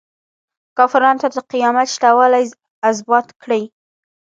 کافرانو 0.77 1.21
ته 1.23 1.27
د 1.35 1.37
قیامت 1.51 1.87
شته 1.95 2.09
والی 2.17 2.43
ازبات 2.89 3.27
کړي. 3.41 3.63